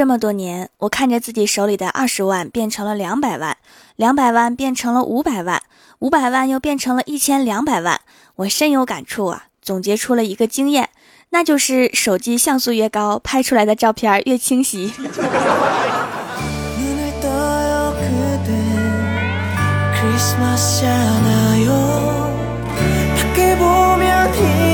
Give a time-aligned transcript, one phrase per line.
[0.00, 3.58] 这么多年，我看着自己手里的二十万变成了两百万，
[3.96, 5.62] 两百万变成了五百万，
[5.98, 8.00] 五百万又变成了一千两百万，
[8.36, 9.48] 我深有感触啊！
[9.60, 10.88] 总结出了一个经验，
[11.28, 14.94] 那就是手机像素越高，拍出来的照片越清晰。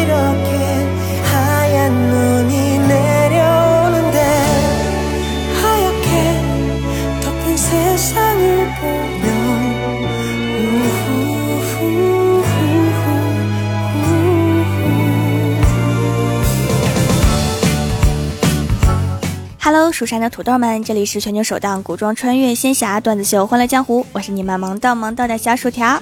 [19.96, 25.98] 蜀山的土豆们，这里是全球首档古装穿越仙侠段子秀《欢乐江湖》，我是你们萌到萌到的小薯条。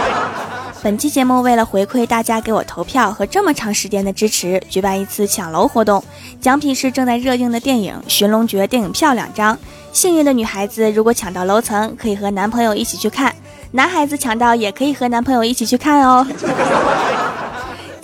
[0.84, 6.04] 本期节目为了回馈大家给我投票和这么长时间的支持，举办一次抢楼活动，
[6.42, 9.56] 奖品是正在热映的电影《寻龙诀》电影票两张。
[9.94, 13.30] 幸运的女孩子如果抢到楼层，可以和男朋友一起去看；
[13.70, 16.26] 男孩子抢到也可以和男朋友一起去看哦。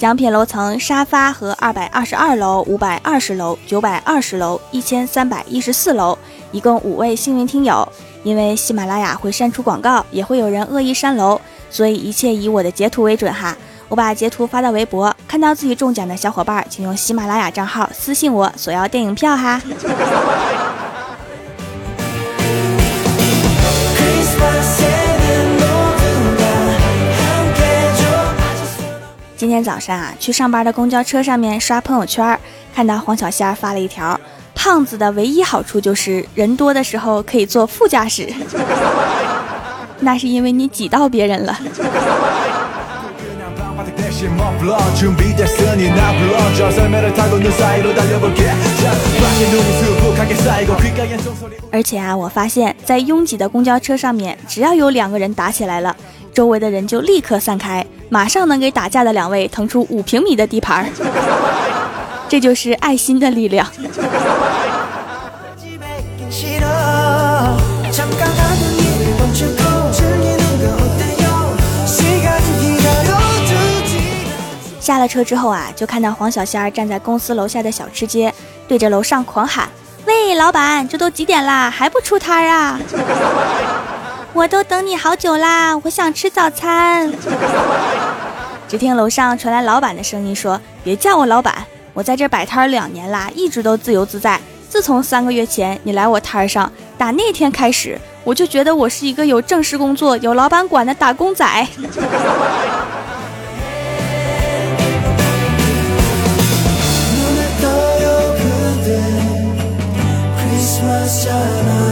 [0.02, 6.18] 奖品楼层沙发和二百二十二楼、五百二十楼、九百二十楼、一千三百一十四楼，
[6.50, 7.88] 一共五位幸运听友。
[8.24, 13.56] 因为喜马拉雅会删除广告，也会有人恶意删楼，所以一切以我的截图为准哈。
[13.88, 19.62] 我把截图发到微博，看到自己中奖的小伙伴，请用喜马拉雅账号私信我索要电影票哈。
[29.52, 32.38] 天早上啊，去上班的公交车上面刷朋友圈，
[32.74, 34.18] 看到黄小仙发了一条：
[34.54, 38.32] 胖子的唯一好处就是人多的时候可以坐副驾驶。
[40.00, 41.54] 那是因为你挤到别人了。
[51.70, 55.94] 而且啊，我发现，在拥挤的公交车上面，只要有两个人打起来了。
[56.32, 60.86] 周围的人就立刻散开，马上能给打架的两位腾出五平米的地盘儿，
[62.28, 63.66] 这就是爱心的力量。
[74.78, 78.30] 下了车之后啊，就看到黄小仙儿站在公司楼下的小吃街，
[78.68, 79.66] 对着楼上狂喊
[80.04, 82.78] ：“喂，老板，这都几点啦，还不出摊啊？”
[84.34, 87.12] 我都等你好久啦，我想吃早餐。
[88.66, 91.54] 只听楼上传来老板的声音说：“别叫我老板，
[91.92, 94.40] 我在这摆摊两年啦，一直都自由自在。
[94.70, 101.44] 自从三个月前你来我摊上，打那天开始，我就觉得我是一个有正式工作、有老板管的打工仔。”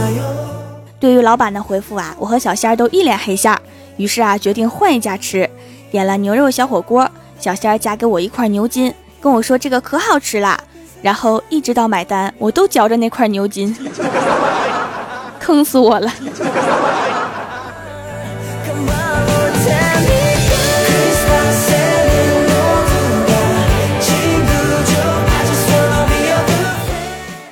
[1.01, 3.59] 对于老板的回复啊，我和小仙儿都一脸黑线儿，
[3.97, 5.49] 于是啊，决定换一家吃，
[5.89, 10.55] 点了牛肉小火锅，小仙儿夹给我一块牛筋，跟我说这个可好吃啦，
[11.01, 13.75] 然后一直到买单，我都嚼着那块牛筋，
[15.41, 16.13] 坑死我了。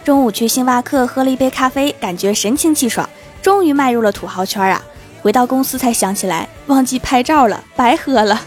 [0.04, 3.10] 中午去星巴克喝了一杯咖啡，感觉神清气爽。
[3.42, 4.82] 终于迈入了土豪圈啊！
[5.22, 8.40] 回到公司才想起来忘记拍照了，白喝了。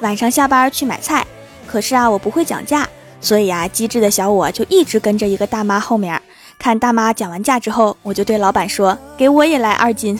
[0.00, 1.26] 晚上下班去买菜，
[1.66, 2.86] 可是啊，我不会讲价，
[3.20, 6.20] 所以啊，机智的小我就一直跟着一个大妈后面，
[6.58, 10.16] 看大妈讲完价之后，我就对老板说：“给我也来二斤。”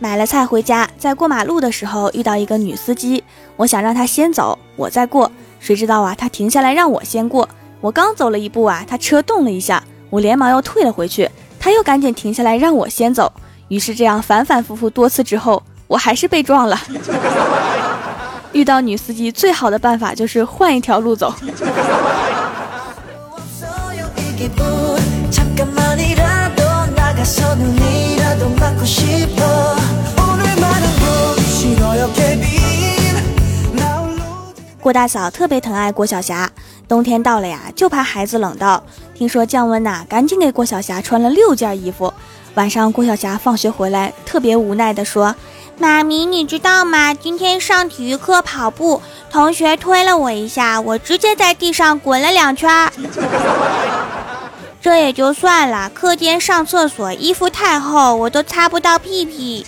[0.00, 3.24] 买了菜回家，在过马路的时候遇到一个女司机，
[3.56, 5.30] 我想让她先走，我再过。
[5.58, 7.48] 谁知道啊，她停下来让我先过。
[7.80, 11.28] 我刚走了一步啊，她车动了一下，我连忙又退了回去，
[11.58, 13.32] 她又赶紧停下来让我先走。
[13.66, 16.78] 于是这样反反复复多次之后，我还是被撞了。
[18.52, 21.34] 遇到女司机最好的办法就是换一条路走。
[34.80, 36.50] 郭大嫂特别疼爱郭晓霞，
[36.86, 38.82] 冬天到了呀，就怕孩子冷到。
[39.14, 42.14] 听说降温呐，赶紧给郭晓霞穿了六件衣服。
[42.54, 45.34] 晚上郭晓霞放学回来，特别无奈地说
[45.76, 47.12] ：“妈咪，你知道吗？
[47.12, 52.90] 今天上体育课跑步，同学推了我一下，我直接在地上滚了两圈。
[54.80, 59.66] 这也就算了，课间上厕所衣服太厚，我都擦不到屁屁。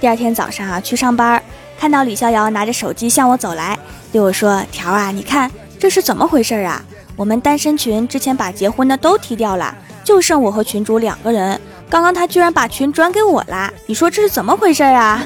[0.00, 1.42] 第二天早上啊，去上班，
[1.78, 3.78] 看到李逍遥拿着手机向我走来，
[4.10, 6.82] 对我说：“条啊，你看这是怎么回事啊？
[7.16, 11.60] 我们单身群之前把结婚的都踢掉了，就剩我和群主两个人。
[11.90, 13.70] 刚刚他居然把群转给我啦！
[13.86, 15.22] 你说这是怎么回事啊？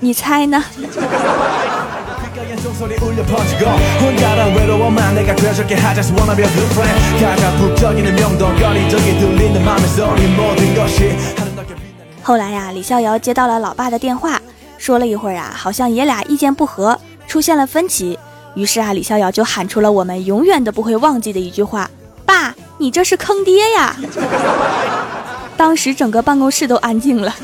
[0.00, 0.62] 你猜呢？”
[12.28, 14.38] 后来呀，李逍遥接到了老爸的电话，
[14.76, 18.18] 说了一会儿啊，好像爷俩意见不合，出现了分歧。
[18.52, 21.90] 于是啊，李逍遥就喊出了我们永远都不会忘记的一句话
[22.26, 23.96] ：“爸，你这是坑爹呀！”
[25.56, 27.34] 当时整个办公室都安静了。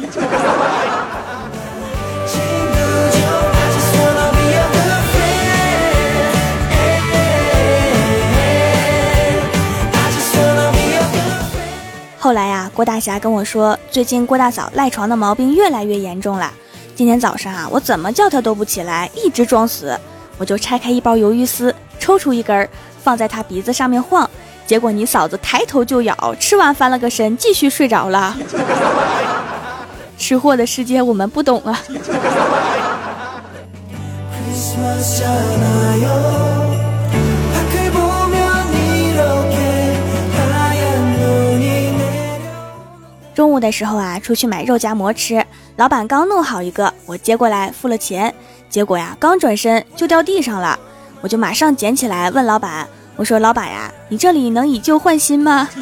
[12.25, 16.51] 后来呀，郭大侠跟我说，最近郭大嫂赖床的毛病越来越严重了。
[16.95, 19.95] 今天早上啊，我怎么叫她都不起来，一直装死。
[20.39, 22.67] 我就拆开一包鱿鱼丝，抽出一根，
[23.03, 24.27] 放在她鼻子上面晃。
[24.67, 28.35] 结果你嫂子抬头就咬，吃完翻了个身，继续睡着了。
[30.17, 31.79] 吃货的世界我们不懂啊。
[43.65, 45.43] 的时候啊，出去买肉夹馍吃，
[45.77, 48.33] 老板刚弄好一个，我接过来付了钱，
[48.69, 50.79] 结果呀，刚转身就掉地上了，
[51.23, 55.67] 我就马上捡起来问老板，我说老板呀，你这里能以旧换新吗？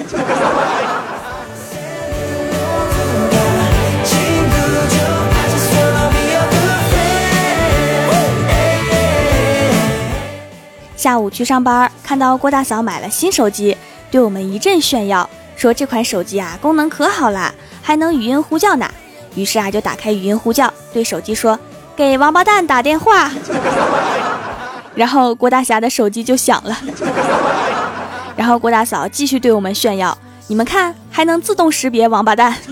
[10.94, 13.76] 下午去上班，看到郭大嫂买了新手机，
[14.08, 15.28] 对我们一阵炫耀。
[15.54, 18.88] 说这款手机啊，功能可好了，还能语音呼叫呢。
[19.34, 21.58] 于是啊，就打开语音呼叫，对手机说
[21.96, 23.30] ：“给王八蛋打电话。
[24.94, 26.78] ”然后郭大侠的手机就响了。
[28.36, 30.16] 然后郭大嫂继续对我们炫耀
[30.48, 32.54] ：“你们看，还能自动识别王八蛋。”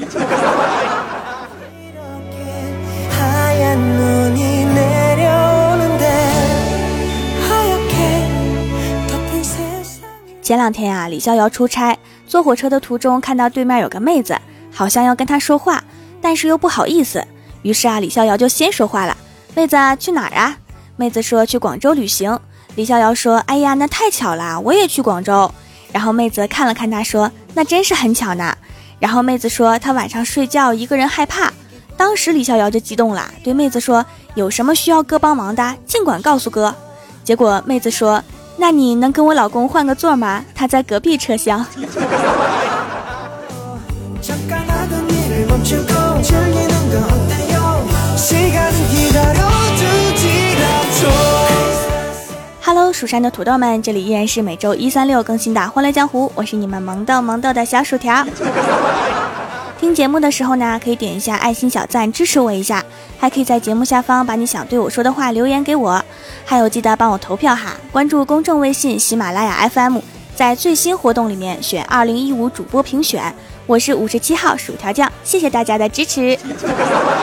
[10.43, 11.97] 前两天啊，李逍遥出差，
[12.27, 14.37] 坐火车的途中看到对面有个妹子，
[14.73, 15.83] 好像要跟他说话，
[16.21, 17.25] 但是又不好意思。
[17.63, 19.17] 于是啊，李逍遥就先说话了
[19.55, 20.57] ：“妹子去哪儿啊？”
[20.97, 22.39] 妹子说：“去广州旅行。”
[22.77, 25.51] 李逍遥说：“哎呀，那太巧了，我也去广州。”
[25.93, 28.57] 然后妹子看了看他，说：“那真是很巧呢。”
[28.99, 31.53] 然后妹子说：“她晚上睡觉一个人害怕。”
[31.97, 36.75] 当时李逍遥就激动了，对妹子说：“有什么需要哥帮忙的，尽管告诉哥。”
[37.25, 38.23] 结果妹子说。
[38.57, 40.45] 那你能跟我老公换个座吗？
[40.55, 41.65] 他在隔壁车厢。
[52.63, 58.25] Hello，蜀山的土豆们，这里依然是每周一、三、六更新的《欢乐江湖》，我是你们萌豆萌豆的小薯条。
[59.79, 62.83] 听节目的时候呢，可以点一下爱心小赞支持我一下，
[63.19, 66.03] 还可以在节目下方把你想对我说的话留言给我，
[66.45, 69.99] 还有记得帮我投票哈，关注公众微信喜马拉雅 FM，
[70.35, 73.35] 在最新活动里面选二零一五主播评选，
[73.67, 76.37] 我是五十七号薯条酱，谢谢大家的支持。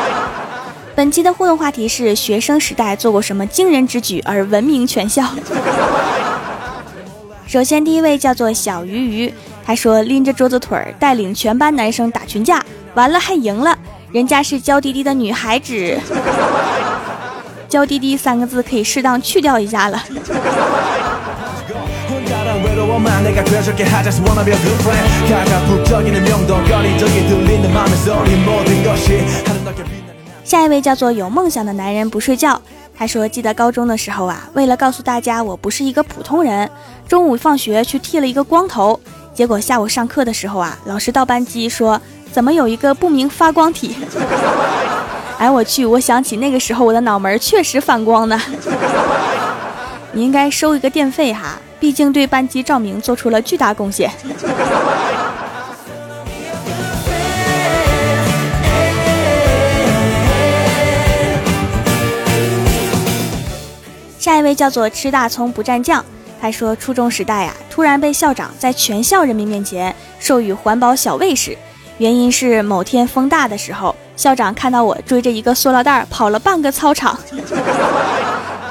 [0.95, 5.23] 本期的互动话题是学生时代做过什么惊人之举而闻名全校？
[7.45, 9.33] 首先第一位叫做小鱼鱼。
[9.65, 13.77] 他说：“拎着桌子腿儿带领全班男生打群架，完了还赢了，
[14.13, 15.99] 人家是娇滴滴的女孩子。
[17.67, 20.01] 娇滴滴三个字可以适当去掉一下了。”
[30.43, 32.61] 下一位叫做有梦想的男人不睡觉。
[32.95, 36.69] 他说：“记得高中的时候啊，为了告诉大家我不是一个普通人，
[37.07, 38.99] 中午放学去剃了一个光头。”
[39.33, 41.99] 结果下午上课的时候啊，老师到班级说
[42.31, 43.95] ：“怎么有一个不明发光体？”
[45.37, 45.85] 哎，我去！
[45.85, 48.39] 我想起那个时候我的脑门确实反光呢。
[50.11, 54.09] 你应该收一个电费哈，毕竟对班级照明做出了巨大贡献。
[64.17, 66.03] 下一位叫做吃大葱不蘸酱，
[66.41, 71.57] 他说初中时代呀，突然被校长在全校人民面前授予环保小卫士，
[71.97, 77.17] 原因是某天风大的时候，校长看到我追着一个塑料袋跑了半个操场，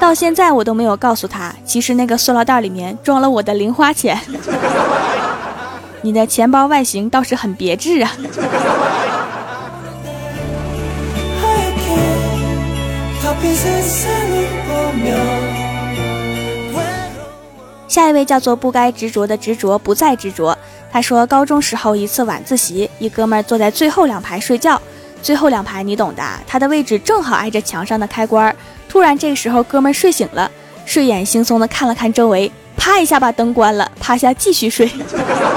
[0.07, 4.17] 到现在我都没有告诉他，其实那个塑料袋里面装了我的零花钱。
[6.01, 8.09] 你的钱包外形倒是很别致啊。
[17.89, 20.57] 下一位叫做不该执着的执着不再执着。
[20.89, 24.81] 他说，高中时候一次晚自习，一哥们坐在最后两排睡觉，
[25.21, 28.55] 最后两排你懂的，他的位置正好挨着墙上的开关。
[28.97, 30.49] 突然这个时候，哥们睡醒了，
[30.83, 34.89] 睡眼惺忪的看了看周围，啪一下把灯关了，趴下继续睡。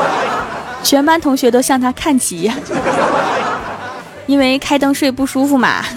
[0.85, 2.55] 全班同学都向他看齐呀，
[4.29, 5.83] 因为开灯睡不舒服嘛。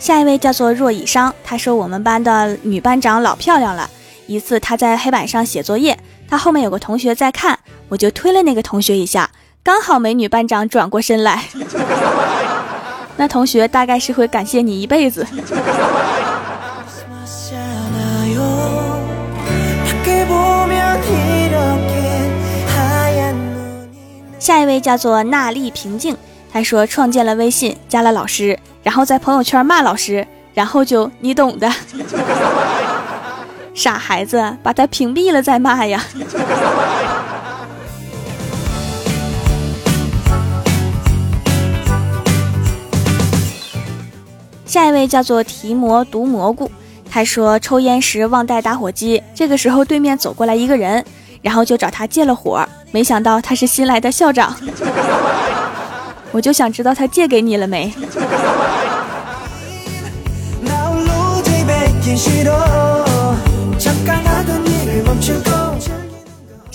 [0.00, 3.88] 下一位叫做若以商，他说我们班的女班长老漂亮了。
[4.26, 9.30] 一次他在黑板上写作业，他后面有个同学在看，我就推了那个同学一下，
[9.62, 11.44] 刚好美女班长转过身来，
[13.16, 15.26] 那同学大概是会感谢你一辈子。
[24.38, 26.16] 下一位叫做娜丽平静。
[26.52, 31.70] 他说创建了微信，加了老师，然后在朋友圈骂老师，然后就你懂的。
[33.76, 36.02] 傻孩子，把他屏蔽了再骂呀。
[44.64, 46.70] 下一位叫做提魔毒蘑菇，
[47.10, 51.04] 他说抽烟时忘带打火机，这个时候对面走过来一个人，
[51.42, 54.56] 然后就找他借了火，没想到他是新来的校长。
[56.32, 57.92] 我就想知道他借给你了没？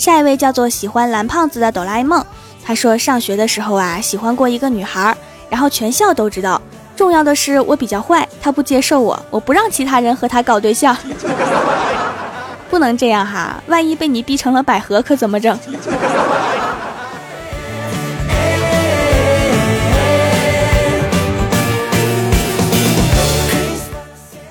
[0.02, 2.26] 下一位叫做喜欢蓝胖子的哆啦 A 梦，
[2.64, 5.16] 他说上学的时候啊，喜欢过一个女孩，
[5.48, 6.60] 然后全校都知道。
[6.96, 10.96] 重要的是我比较坏，他不接受我，我不让其他人和他搞对象。
[12.68, 15.56] 不能这样哈，万一被你逼成了百合，可怎么整？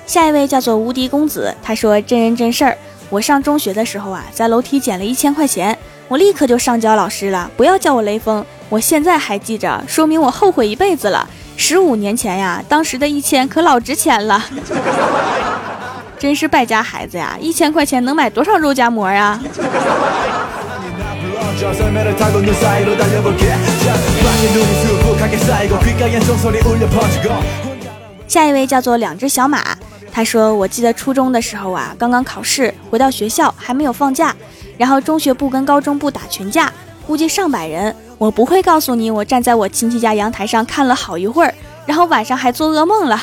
[0.06, 2.78] 下一位叫做无敌公子，他说真人真事儿。
[3.12, 5.78] 我上中学的时候啊，在楼梯捡了一千块钱，
[6.08, 8.44] 我立刻就上交老师了，不要叫我雷锋。
[8.70, 11.28] 我现在还记着，说明我后悔一辈子了。
[11.58, 14.42] 十五年前呀，当时的一千可老值钱了，
[16.18, 17.36] 真是败家孩子呀！
[17.38, 19.38] 一千块钱能买多少肉夹馍呀？
[28.26, 29.62] 下一位叫做两只小马。
[30.14, 34.36] 他说：“我记得初中的时候啊，刚刚考试回到学校还没有放假，
[34.78, 36.72] 然后中学部跟高中部打群架，
[37.08, 37.96] 估计上百人。
[38.18, 41.54] 我不会告诉你，我站在我亲戚家阳台上看了好一会儿，
[41.86, 43.20] 然后晚上还做噩梦了。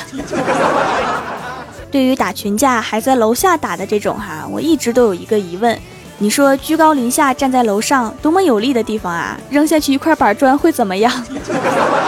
[1.90, 5.78] 对于打群架还在楼下打的这种哈，我一直都有一个疑问：
[6.18, 11.12] 你说居高临下站在楼上，多么有利的地方啊，扔下去一块板砖会怎么样？”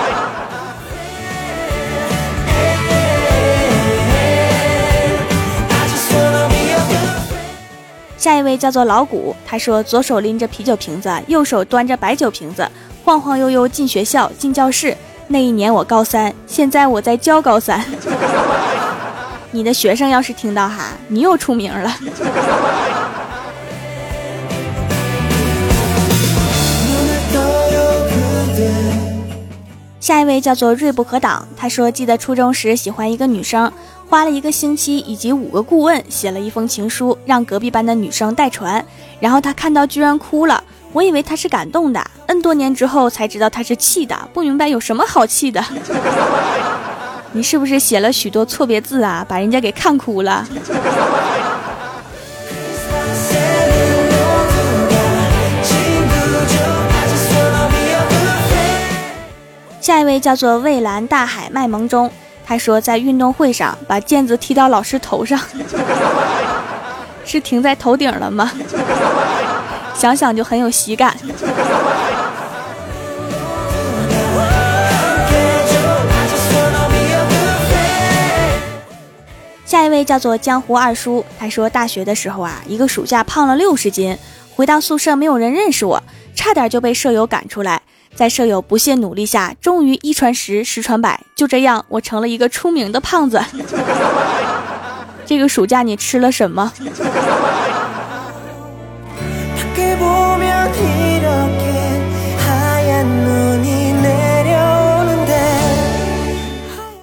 [8.31, 12.65] 下一位叫做老谷，他说左手拎着啤酒瓶子，右手端着白酒瓶子，
[13.05, 14.97] 晃晃悠悠进学校进教室。
[15.27, 17.85] 那一年我高三，现在我在教高三。
[19.51, 21.93] 你的学生要是听到哈，你又出名了。
[29.99, 33.73] 下一位叫做锐不可挡，他说记得初中时喜欢一个女生。
[34.11, 38.85] 花了一个星期以及五个顾问写了一封情书，让隔壁班的女生代传。
[39.21, 42.05] 然后他看到居然哭了，我以为他是感动的。
[42.27, 45.65] N 多年之后才知道他是气的，不明白有什么好气的。
[47.31, 49.25] 你是不是写了许多错别字啊？
[49.29, 50.45] 把人家给看哭了。
[59.81, 62.11] 下一位叫做蔚蓝大海卖萌中。
[62.51, 65.39] 还说在运动会上把毽子踢到老师头上，
[67.25, 68.51] 是停在头顶了吗？
[69.95, 71.17] 想想就很有喜感。
[79.65, 84.19] 下一位叫做江湖二叔，他说大学的时候啊，一个暑假胖了六十斤，
[84.57, 86.03] 回到宿舍没有人认识我，
[86.35, 87.81] 差点就被舍友赶出来。
[88.21, 93.43] 在舍友不懈努力下，终于一传十，十传百，就这样，我成了一个出名的胖子。
[95.25, 96.71] 这个暑假你吃了什么？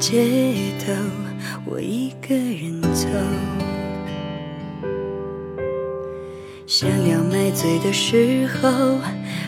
[0.00, 0.24] 街
[0.78, 0.94] 头，
[1.66, 3.06] 我一个人走，
[6.66, 8.70] 想要买醉的时候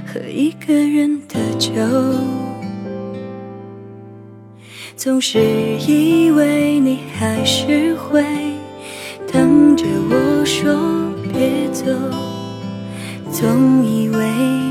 [0.06, 1.72] 喝一个人的酒，
[4.94, 5.40] 总是
[5.88, 8.22] 以为你还是会
[9.32, 10.70] 等着我说
[11.32, 11.86] 别走，
[13.30, 14.61] 总以为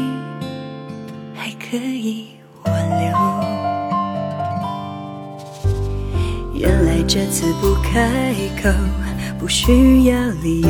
[7.94, 8.10] 开
[8.64, 8.70] 口，
[9.38, 10.70] 不需要理由。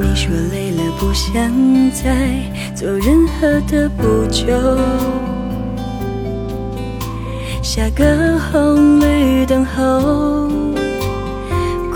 [0.00, 1.52] 你说累了，不想
[1.90, 2.26] 再
[2.74, 4.46] 做任何的补救。
[7.62, 10.48] 下个红绿灯后，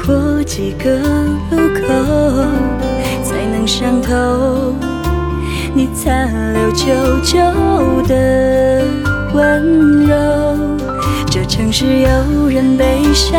[0.05, 0.99] 过几个
[1.51, 1.89] 路口，
[3.25, 4.75] 才能上头。
[5.75, 7.39] 你残留久久
[8.07, 8.85] 的。
[9.35, 10.52] 温柔，
[11.53, 13.39] 城市有人悲伤，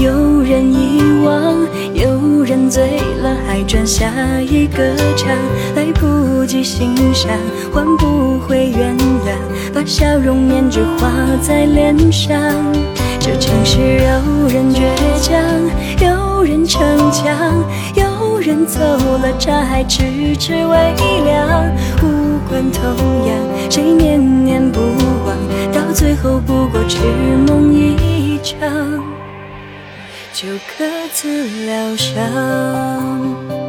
[0.00, 1.54] 有人遗忘，
[1.94, 4.10] 有人醉了还转下
[4.40, 5.28] 一个场，
[5.76, 7.30] 来不及欣赏，
[7.72, 11.08] 换不回原谅，把笑容面具画
[11.40, 12.36] 在脸上。
[13.20, 14.82] 这城市有人倔
[15.22, 15.40] 强，
[16.00, 17.64] 有人逞强，
[18.46, 21.68] 人走了茶还迟迟未凉。
[22.00, 22.94] 无关痛
[23.26, 23.36] 痒，
[23.68, 24.78] 谁念念不
[25.26, 25.36] 忘，
[25.72, 26.98] 到最后不过痴
[27.48, 28.70] 梦一场，
[30.32, 30.46] 就
[30.78, 33.65] 各自疗伤。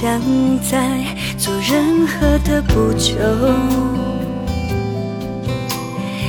[0.00, 0.20] 想
[0.60, 1.04] 再
[1.36, 3.16] 做任何的补救。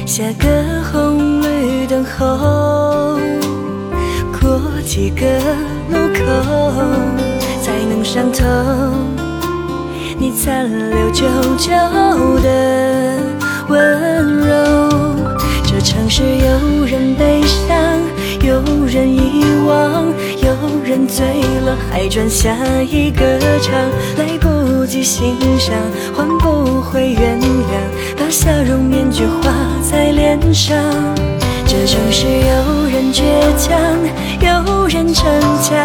[0.07, 0.47] 下个
[0.91, 3.19] 红绿灯后，
[4.41, 5.23] 过几个
[5.87, 6.19] 路口
[7.61, 8.43] 才能上头。
[10.17, 11.69] 你残留久久
[12.41, 13.19] 的
[13.67, 14.89] 温柔。
[15.63, 17.77] 这城市有人悲伤，
[18.41, 20.11] 有人遗忘，
[20.89, 21.23] 人醉
[21.63, 22.49] 了还转下
[22.81, 23.71] 一个场，
[24.17, 25.75] 来不及欣赏，
[26.15, 29.51] 换不回原谅，把笑容面具画
[29.83, 30.75] 在脸上。
[31.67, 33.21] 这城市有人倔
[33.55, 33.79] 强，
[34.41, 35.29] 有人逞
[35.61, 35.77] 强，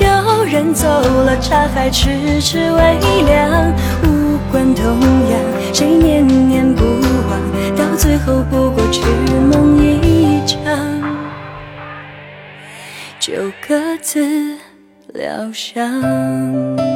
[0.00, 4.84] 有人走了茶还迟迟微凉，无关痛
[5.30, 5.38] 痒，
[5.72, 6.82] 谁念念不
[7.30, 7.38] 忘。
[7.76, 9.00] 到最后不过痴
[9.48, 9.89] 梦一
[13.20, 14.56] 就各自
[15.12, 16.89] 疗伤。